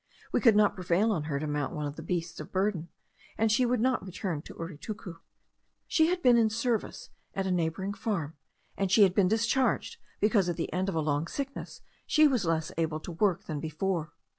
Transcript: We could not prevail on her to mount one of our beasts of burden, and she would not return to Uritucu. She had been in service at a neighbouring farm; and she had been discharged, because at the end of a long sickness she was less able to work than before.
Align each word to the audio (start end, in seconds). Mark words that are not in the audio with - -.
We 0.31 0.41
could 0.41 0.55
not 0.55 0.73
prevail 0.73 1.11
on 1.11 1.25
her 1.25 1.39
to 1.39 1.45
mount 1.45 1.75
one 1.75 1.85
of 1.85 1.93
our 1.99 2.03
beasts 2.03 2.39
of 2.39 2.51
burden, 2.51 2.89
and 3.37 3.51
she 3.51 3.67
would 3.67 3.79
not 3.79 4.03
return 4.03 4.41
to 4.41 4.55
Uritucu. 4.55 5.19
She 5.85 6.07
had 6.07 6.23
been 6.23 6.37
in 6.39 6.49
service 6.49 7.11
at 7.35 7.45
a 7.45 7.51
neighbouring 7.51 7.93
farm; 7.93 8.35
and 8.75 8.91
she 8.91 9.03
had 9.03 9.13
been 9.13 9.27
discharged, 9.27 9.97
because 10.19 10.49
at 10.49 10.55
the 10.55 10.73
end 10.73 10.89
of 10.89 10.95
a 10.95 11.01
long 11.01 11.27
sickness 11.27 11.81
she 12.07 12.27
was 12.27 12.45
less 12.45 12.71
able 12.79 12.99
to 12.99 13.11
work 13.11 13.43
than 13.43 13.59
before. 13.59 14.13